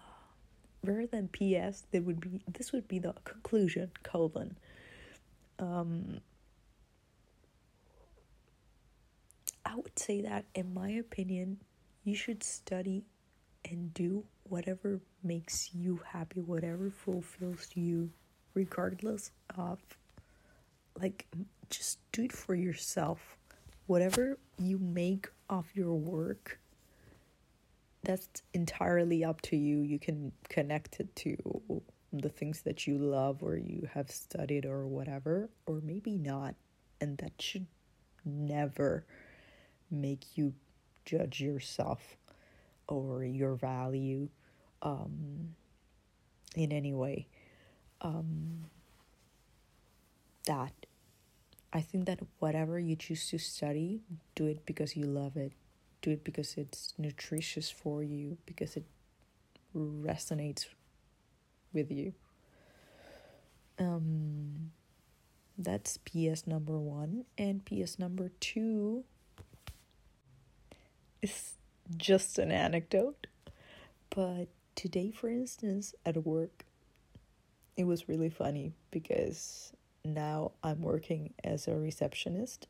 rather 0.84 1.08
than 1.08 1.28
ps 1.30 1.84
there 1.92 2.02
would 2.02 2.20
be 2.20 2.42
this 2.48 2.72
would 2.72 2.88
be 2.88 3.00
the 3.00 3.14
conclusion 3.24 3.92
colon. 4.04 4.58
Um 5.60 6.20
i 9.66 9.76
would 9.76 9.98
say 9.98 10.22
that 10.22 10.46
in 10.54 10.74
my 10.74 10.90
opinion 10.90 11.58
you 12.04 12.16
should 12.16 12.44
study 12.44 13.06
and 13.70 13.94
do 13.94 14.24
whatever 14.44 15.00
makes 15.24 15.74
you 15.74 16.02
happy 16.06 16.42
whatever 16.42 16.90
fulfills 16.90 17.70
you 17.76 18.10
regardless 18.54 19.32
of 19.58 19.80
like 21.00 21.26
just 21.70 22.00
do 22.12 22.24
it 22.24 22.32
for 22.32 22.56
yourself. 22.56 23.38
Whatever 23.88 24.38
you 24.58 24.78
make 24.78 25.28
of 25.50 25.66
your 25.74 25.94
work 25.94 26.60
that's 28.04 28.42
entirely 28.54 29.24
up 29.24 29.42
to 29.42 29.56
you. 29.56 29.82
You 29.82 30.00
can 30.00 30.32
connect 30.50 31.00
it 31.00 31.16
to 31.18 31.82
the 32.12 32.30
things 32.30 32.62
that 32.62 32.88
you 32.88 32.98
love 32.98 33.42
or 33.42 33.58
you 33.58 33.88
have 33.94 34.10
studied 34.10 34.66
or 34.66 34.88
whatever 34.88 35.50
or 35.66 35.82
maybe 35.82 36.18
not. 36.18 36.56
And 37.00 37.18
that 37.20 37.34
should 37.40 37.68
never 38.26 39.06
make 39.90 40.38
you 40.38 40.54
judge 41.06 41.42
yourself 41.42 42.18
or 42.88 43.24
your 43.24 43.56
value 43.56 44.30
um, 44.82 45.56
in 46.56 46.72
any 46.72 46.94
way 46.94 47.28
um, 48.02 48.66
that 50.46 50.74
I 51.74 51.82
think 51.82 52.06
that 52.06 52.20
whatever 52.40 52.80
you 52.80 52.96
choose 52.96 53.30
to 53.30 53.38
study, 53.38 54.02
do 54.36 54.48
it 54.48 54.66
because 54.66 54.96
you 54.96 55.06
love 55.06 55.38
it. 55.38 55.54
Do 56.02 56.12
it 56.12 56.24
because 56.24 56.58
it's 56.58 56.94
nutritious 56.98 57.70
for 57.70 58.04
you, 58.04 58.38
because 58.46 58.76
it 58.76 58.84
resonates 59.76 60.66
with 61.72 61.92
you. 61.92 62.14
Um, 63.80 64.72
that's 65.58 65.98
PS 65.98 66.46
number 66.46 66.78
one. 66.78 67.26
And 67.38 67.64
PS 67.64 68.00
number 68.00 68.32
two 68.40 69.06
is 71.22 71.54
just 71.96 72.38
an 72.38 72.52
anecdote. 72.52 73.28
But 74.10 74.48
today, 74.76 75.12
for 75.12 75.30
instance, 75.30 75.94
at 76.06 76.26
work, 76.26 76.66
it 77.78 77.86
was 77.86 78.10
really 78.10 78.30
funny 78.30 78.74
because 78.92 79.74
now 80.04 80.52
I'm 80.64 80.82
working 80.82 81.34
as 81.44 81.68
a 81.68 81.76
receptionist 81.76 82.68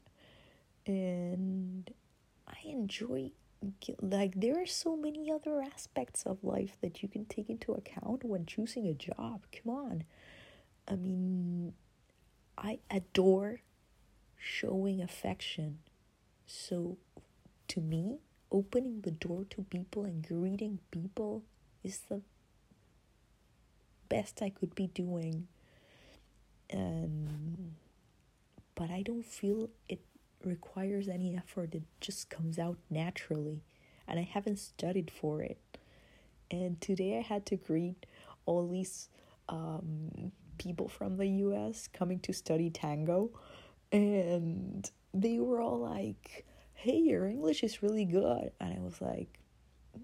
and 0.86 1.90
I 2.48 2.58
enjoy 2.66 3.32
like 4.02 4.34
there 4.40 4.60
are 4.60 4.66
so 4.66 4.96
many 4.96 5.32
other 5.32 5.62
aspects 5.62 6.24
of 6.24 6.44
life 6.44 6.78
that 6.82 7.04
you 7.04 7.10
can 7.10 7.26
take 7.26 7.50
into 7.50 7.74
account 7.74 8.24
when 8.24 8.46
choosing 8.46 8.88
a 8.88 8.94
job. 8.94 9.46
Come 9.52 9.74
on. 9.74 10.04
I 10.88 10.96
mean, 10.96 11.74
I 12.58 12.80
adore 12.90 13.62
showing 14.36 15.02
affection. 15.02 15.80
So 16.48 16.98
to 17.68 17.82
me, 17.82 18.18
opening 18.52 19.02
the 19.02 19.12
door 19.12 19.46
to 19.52 19.64
people 19.64 20.06
and 20.06 20.28
greeting 20.28 20.80
people 20.90 21.44
is 21.84 22.00
the 22.10 22.22
best 24.10 24.42
I 24.42 24.50
could 24.50 24.76
be 24.76 24.88
doing 24.88 25.48
and 26.72 27.76
but 28.76 28.90
I 28.90 29.02
don't 29.02 29.26
feel 29.26 29.70
it 29.90 30.00
requires 30.44 31.08
any 31.08 31.36
effort. 31.36 31.76
It 31.76 31.84
just 32.00 32.30
comes 32.30 32.58
out 32.58 32.78
naturally, 32.90 33.62
and 34.08 34.20
I 34.20 34.24
haven't 34.24 34.60
studied 34.60 35.12
for 35.12 35.42
it. 35.42 35.60
And 36.50 36.80
today 36.82 37.18
I 37.18 37.22
had 37.22 37.46
to 37.48 37.56
greet 37.56 38.06
all 38.46 38.68
these 38.68 39.10
um, 39.50 40.32
people 40.58 40.88
from 40.88 41.18
the 41.18 41.28
U.S. 41.28 41.88
coming 41.88 42.20
to 42.22 42.34
study 42.34 42.70
tango, 42.70 43.30
and 43.92 44.90
they 45.14 45.40
were 45.40 45.62
all 45.62 45.80
like, 45.80 46.46
"Hey, 46.74 46.98
your 46.98 47.28
English 47.28 47.64
is 47.64 47.84
really 47.84 48.06
good," 48.06 48.52
and 48.60 48.74
I 48.74 48.80
was 48.80 49.02
like, 49.02 49.38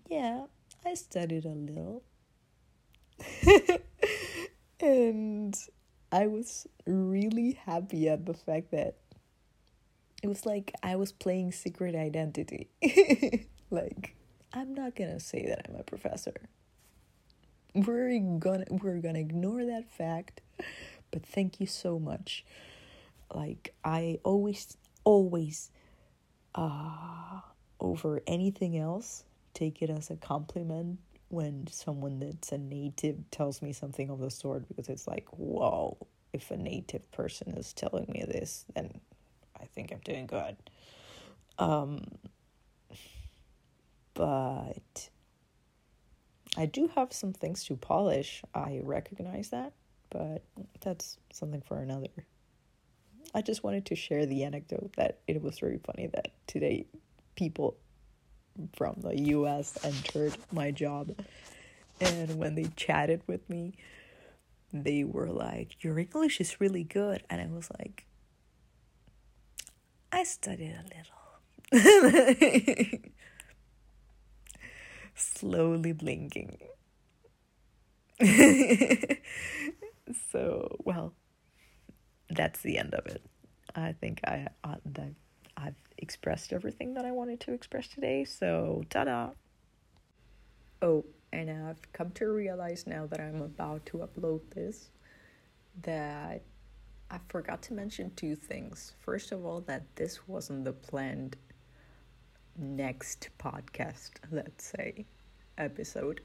"Yeah, 0.07 0.43
I 0.87 0.93
studied 0.93 1.45
a 1.45 1.49
little." 1.49 2.03
and 4.79 5.57
I 6.11 6.27
was 6.27 6.67
really 6.85 7.59
happy 7.65 8.07
at 8.07 8.25
the 8.25 8.33
fact 8.33 8.71
that 8.71 8.95
it 10.23 10.27
was 10.27 10.45
like 10.45 10.73
I 10.81 10.95
was 10.95 11.11
playing 11.11 11.51
secret 11.51 11.95
identity. 11.95 12.69
like 13.69 14.15
I'm 14.53 14.73
not 14.73 14.95
gonna 14.95 15.19
say 15.19 15.45
that 15.47 15.67
I'm 15.69 15.75
a 15.75 15.83
professor. 15.83 16.49
We're 17.75 18.17
gonna 18.39 18.65
we're 18.69 18.99
gonna 18.99 19.19
ignore 19.19 19.63
that 19.65 19.89
fact. 19.91 20.41
But 21.11 21.25
thank 21.25 21.59
you 21.59 21.67
so 21.67 21.99
much. 21.99 22.45
Like 23.33 23.73
I 23.83 24.19
always 24.23 24.77
always 25.03 25.69
uh 26.55 27.41
over 27.79 28.21
anything 28.25 28.77
else 28.77 29.23
take 29.57 29.81
it 29.81 29.89
as 29.89 30.11
a 30.11 30.15
compliment 30.15 30.99
when 31.29 31.65
someone 31.67 32.19
that's 32.19 32.51
a 32.51 32.57
native 32.57 33.17
tells 33.31 33.61
me 33.61 33.73
something 33.73 34.09
of 34.09 34.19
the 34.19 34.29
sort 34.29 34.67
because 34.67 34.87
it's 34.87 35.07
like, 35.07 35.27
whoa, 35.31 35.97
if 36.31 36.51
a 36.51 36.57
native 36.57 37.09
person 37.11 37.57
is 37.57 37.73
telling 37.73 38.05
me 38.07 38.23
this, 38.27 38.65
then 38.75 39.01
I 39.59 39.65
think 39.65 39.91
I'm 39.91 39.99
doing 40.05 40.27
good. 40.27 40.55
Um, 41.57 42.03
but 44.13 45.09
I 46.55 46.67
do 46.67 46.89
have 46.95 47.11
some 47.11 47.33
things 47.33 47.63
to 47.65 47.75
polish. 47.75 48.43
I 48.53 48.81
recognize 48.83 49.49
that, 49.49 49.73
but 50.11 50.43
that's 50.81 51.17
something 51.33 51.61
for 51.61 51.79
another. 51.79 52.27
I 53.33 53.41
just 53.41 53.63
wanted 53.63 53.87
to 53.87 53.95
share 53.95 54.27
the 54.27 54.43
anecdote 54.43 54.93
that 54.97 55.19
it 55.27 55.41
was 55.41 55.59
very 55.59 55.79
funny 55.79 56.07
that 56.13 56.29
today 56.45 56.85
people 57.35 57.75
from 58.75 58.95
the 59.01 59.19
US 59.33 59.77
entered 59.83 60.37
my 60.51 60.71
job. 60.71 61.15
And 61.99 62.37
when 62.37 62.55
they 62.55 62.67
chatted 62.75 63.21
with 63.27 63.49
me, 63.49 63.73
they 64.71 65.03
were 65.03 65.27
like, 65.27 65.83
Your 65.83 65.97
English 65.99 66.39
is 66.41 66.59
really 66.59 66.83
good. 66.83 67.23
And 67.29 67.41
I 67.41 67.47
was 67.47 67.69
like, 67.79 68.05
I 70.11 70.23
studied 70.23 70.75
a 70.75 70.83
little. 70.83 71.13
Slowly 75.15 75.93
blinking. 75.93 76.59
so, 80.31 80.77
well, 80.83 81.13
that's 82.29 82.61
the 82.61 82.77
end 82.77 82.93
of 82.93 83.05
it. 83.07 83.21
I 83.75 83.93
think 83.93 84.21
I, 84.25 84.47
I 84.63 84.75
I've 85.55 85.75
expressed 85.97 86.53
everything 86.53 86.93
that 86.93 87.05
I 87.05 87.11
wanted 87.11 87.39
to 87.41 87.53
express 87.53 87.87
today. 87.87 88.25
So, 88.25 88.83
ta 88.89 89.03
da! 89.03 89.29
Oh, 90.81 91.05
and 91.33 91.49
I've 91.49 91.91
come 91.91 92.11
to 92.11 92.27
realize 92.29 92.85
now 92.87 93.05
that 93.07 93.19
I'm 93.19 93.41
about 93.41 93.85
to 93.87 93.97
upload 93.97 94.41
this 94.53 94.89
that 95.83 96.41
I 97.09 97.19
forgot 97.29 97.61
to 97.63 97.73
mention 97.73 98.11
two 98.15 98.35
things. 98.35 98.93
First 98.99 99.31
of 99.31 99.45
all, 99.45 99.61
that 99.61 99.83
this 99.95 100.27
wasn't 100.27 100.65
the 100.65 100.73
planned 100.73 101.37
next 102.57 103.29
podcast, 103.39 104.11
let's 104.31 104.65
say, 104.65 105.05
episode. 105.57 106.21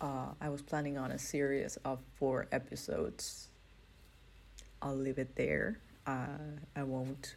Uh, 0.00 0.32
I 0.40 0.48
was 0.48 0.62
planning 0.62 0.98
on 0.98 1.12
a 1.12 1.18
series 1.18 1.76
of 1.84 2.00
four 2.16 2.46
episodes. 2.52 3.48
I'll 4.82 4.96
leave 4.96 5.18
it 5.18 5.34
there. 5.36 5.80
Uh, 6.06 6.56
I 6.76 6.82
won't 6.82 7.36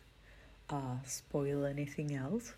uh, 0.72 0.98
spoil 1.06 1.66
anything 1.66 2.16
else. 2.16 2.54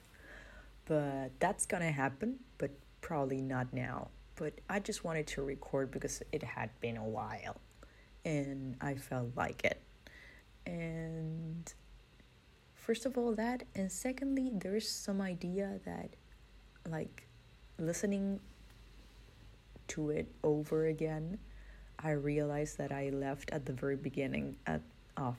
But 0.86 1.32
that's 1.40 1.66
gonna 1.66 1.92
happen, 1.92 2.40
but 2.58 2.72
probably 3.02 3.42
not 3.42 3.74
now. 3.74 4.10
but 4.36 4.54
I 4.70 4.80
just 4.80 5.04
wanted 5.04 5.28
to 5.28 5.44
record 5.44 5.92
because 5.92 6.22
it 6.32 6.44
had 6.44 6.70
been 6.82 6.98
a 6.98 7.04
while 7.04 7.58
and 8.26 8.76
I 8.82 8.96
felt 8.96 9.30
like 9.36 9.64
it. 9.64 9.82
And 10.66 11.72
first 12.74 13.06
of 13.06 13.18
all, 13.18 13.34
that, 13.36 13.64
and 13.76 13.92
secondly, 13.92 14.52
there's 14.54 14.90
some 14.90 15.22
idea 15.22 15.80
that 15.86 16.10
like 16.90 17.28
listening 17.78 18.40
to 19.90 20.10
it 20.10 20.28
over 20.44 20.88
again, 20.88 21.38
I 22.00 22.12
realized 22.12 22.78
that 22.80 22.92
I 22.92 23.10
left 23.10 23.52
at 23.52 23.66
the 23.66 23.74
very 23.74 23.96
beginning 23.96 24.58
at, 24.66 24.82
of 25.18 25.38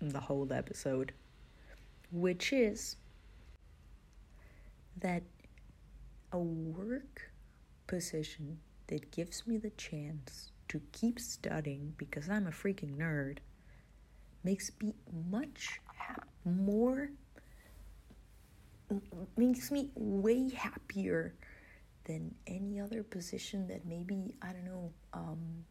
the 0.00 0.20
whole 0.20 0.50
episode, 0.52 1.12
which 2.10 2.52
is 2.52 2.96
that 4.98 5.22
a 6.32 6.38
work 6.38 7.30
position 7.86 8.58
that 8.88 9.10
gives 9.10 9.46
me 9.46 9.56
the 9.56 9.70
chance 9.70 10.50
to 10.68 10.80
keep 10.92 11.20
studying 11.20 11.94
because 11.96 12.28
I'm 12.28 12.46
a 12.46 12.50
freaking 12.50 12.96
nerd 12.96 13.38
makes 14.44 14.70
me 14.82 14.94
much 15.30 15.80
more 16.44 17.10
makes 19.36 19.70
me 19.72 19.90
way 19.96 20.48
happier 20.50 21.34
than 22.04 22.34
any 22.46 22.78
other 22.80 23.02
position 23.02 23.66
that 23.66 23.84
maybe 23.84 24.34
I 24.40 24.52
don't 24.52 24.64
know 24.64 24.92
um, 25.12 25.64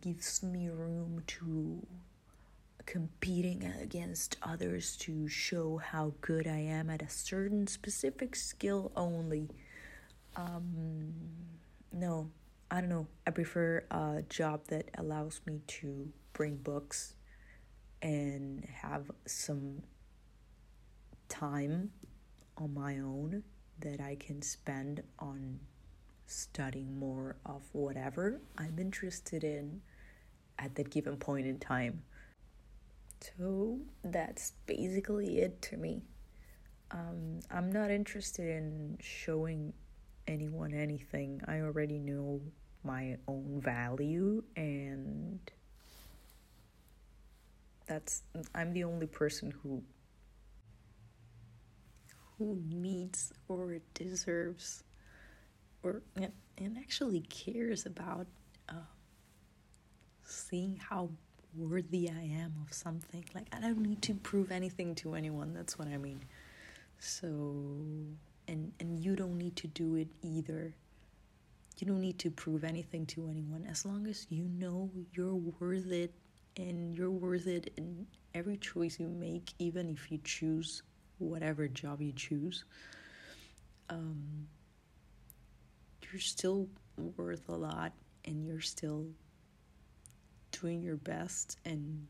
gives 0.00 0.42
me 0.42 0.68
room 0.68 1.22
to 1.26 1.84
competing 2.86 3.64
against 3.80 4.36
others 4.42 4.96
to 4.98 5.28
show 5.28 5.78
how 5.78 6.12
good 6.20 6.46
I 6.46 6.58
am 6.58 6.90
at 6.90 7.02
a 7.02 7.08
certain 7.08 7.66
specific 7.66 8.36
skill 8.36 8.92
only. 8.96 9.48
Um, 10.36 11.12
no, 11.92 12.30
I 12.70 12.80
don't 12.80 12.90
know. 12.90 13.06
I 13.26 13.30
prefer 13.30 13.84
a 13.90 14.22
job 14.28 14.66
that 14.68 14.90
allows 14.96 15.40
me 15.46 15.60
to 15.66 16.08
bring 16.32 16.56
books 16.56 17.14
and 18.00 18.66
have 18.82 19.10
some 19.26 19.82
time 21.28 21.90
on 22.56 22.74
my 22.74 22.98
own 22.98 23.42
that 23.80 24.00
I 24.00 24.16
can 24.16 24.42
spend 24.42 25.02
on 25.18 25.60
studying 26.26 26.98
more 26.98 27.36
of 27.44 27.62
whatever 27.72 28.40
I'm 28.56 28.78
interested 28.78 29.44
in 29.44 29.82
at 30.58 30.74
that 30.76 30.90
given 30.90 31.16
point 31.16 31.46
in 31.46 31.58
time. 31.58 32.02
So 33.22 33.78
that's 34.02 34.52
basically 34.66 35.40
it 35.40 35.62
to 35.62 35.76
me. 35.76 36.02
Um, 36.90 37.40
I'm 37.50 37.70
not 37.70 37.90
interested 37.90 38.48
in 38.48 38.98
showing 39.00 39.72
anyone 40.26 40.74
anything. 40.74 41.40
I 41.46 41.60
already 41.60 41.98
know 41.98 42.40
my 42.84 43.16
own 43.28 43.60
value, 43.62 44.42
and 44.56 45.38
that's 47.86 48.22
I'm 48.54 48.72
the 48.72 48.84
only 48.84 49.06
person 49.06 49.52
who 49.62 49.82
who 52.38 52.60
needs 52.68 53.32
or 53.48 53.78
deserves 53.94 54.82
or 55.82 56.02
and 56.16 56.32
and 56.58 56.76
actually 56.78 57.20
cares 57.20 57.86
about 57.86 58.26
uh, 58.68 58.74
seeing 60.24 60.76
how 60.76 61.10
worthy 61.56 62.08
I 62.08 62.22
am 62.42 62.54
of 62.66 62.72
something. 62.72 63.24
Like 63.34 63.46
I 63.52 63.60
don't 63.60 63.80
need 63.80 64.02
to 64.02 64.14
prove 64.14 64.50
anything 64.50 64.94
to 64.96 65.14
anyone. 65.14 65.54
That's 65.54 65.78
what 65.78 65.88
I 65.88 65.98
mean. 65.98 66.24
So 66.98 67.26
and 68.48 68.72
and 68.80 68.98
you 68.98 69.16
don't 69.16 69.38
need 69.38 69.56
to 69.56 69.66
do 69.68 69.96
it 69.96 70.08
either. 70.22 70.74
You 71.78 71.86
don't 71.86 72.00
need 72.00 72.18
to 72.20 72.30
prove 72.30 72.64
anything 72.64 73.06
to 73.06 73.28
anyone 73.28 73.66
as 73.68 73.84
long 73.84 74.06
as 74.06 74.26
you 74.30 74.44
know 74.44 74.90
you're 75.12 75.34
worth 75.34 75.90
it 75.90 76.12
and 76.56 76.96
you're 76.96 77.10
worth 77.10 77.46
it 77.46 77.72
in 77.76 78.06
every 78.34 78.56
choice 78.58 79.00
you 79.00 79.08
make, 79.08 79.52
even 79.58 79.88
if 79.88 80.10
you 80.10 80.18
choose 80.22 80.82
whatever 81.18 81.66
job 81.68 82.00
you 82.00 82.12
choose. 82.12 82.64
Um, 83.88 84.46
you're 86.02 86.20
still 86.20 86.68
worth 87.16 87.48
a 87.48 87.54
lot 87.54 87.92
and 88.24 88.46
you're 88.46 88.60
still 88.60 89.06
doing 90.62 90.82
your 90.82 90.96
best 90.96 91.58
and 91.64 92.06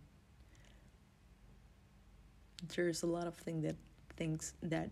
there's 2.77 3.03
a 3.03 3.07
lot 3.07 3.27
of 3.27 3.35
things 3.35 3.65
that 3.65 3.77
things 4.17 4.53
that 4.63 4.91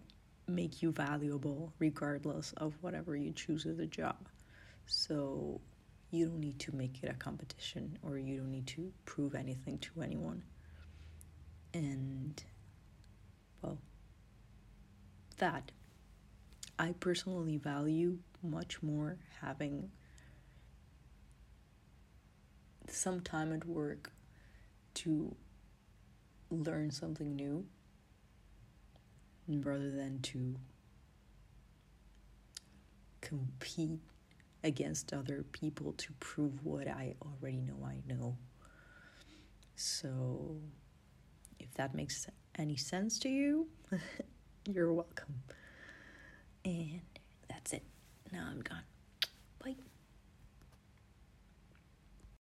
make 0.49 0.83
you 0.83 0.91
valuable 0.91 1.73
regardless 1.79 2.53
of 2.57 2.75
whatever 2.81 3.15
you 3.15 3.33
choose 3.33 3.67
as 3.67 3.79
a 3.79 3.87
job. 3.87 4.17
So 4.87 5.61
you 6.11 6.27
don't 6.27 6.41
need 6.41 6.59
to 6.61 6.75
make 6.75 6.99
it 7.03 7.09
a 7.09 7.15
competition 7.15 7.97
or 8.03 8.19
you 8.19 8.39
don't 8.39 8.51
need 8.51 8.67
to 8.69 8.91
prove 9.05 9.35
anything 9.35 9.79
to 9.79 10.03
anyone. 10.03 10.43
And 11.75 12.43
well 13.63 13.79
that. 15.39 15.71
I 16.79 16.95
personally 16.99 17.59
value 17.59 18.17
much 18.43 18.83
more 18.83 19.19
having 19.43 19.91
some 22.93 23.21
time 23.21 23.53
at 23.53 23.67
work 23.67 24.13
to 24.95 25.35
learn 26.51 26.91
something 26.91 27.37
new 27.37 27.65
rather 29.49 29.91
than 29.91 30.21
to 30.23 30.57
compete 33.21 33.99
against 34.63 35.13
other 35.13 35.45
people 35.53 35.93
to 35.93 36.13
prove 36.21 36.65
what 36.65 36.87
I 36.89 37.15
already 37.23 37.61
know 37.61 37.77
I 37.85 38.01
know. 38.07 38.37
So, 39.77 40.57
if 41.59 41.73
that 41.75 41.95
makes 41.95 42.27
any 42.59 42.77
sense 42.77 43.19
to 43.21 43.29
you, 43.29 43.69
you're 44.69 44.93
welcome. 44.93 45.43
And 46.65 47.01
that's 47.49 47.73
it. 47.73 47.83
Now 48.33 48.49
I'm 48.51 48.61
gone. 48.61 48.83